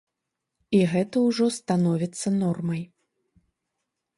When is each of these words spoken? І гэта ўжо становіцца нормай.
І 0.77 0.79
гэта 0.93 1.21
ўжо 1.27 1.45
становіцца 1.59 2.27
нормай. 2.41 2.81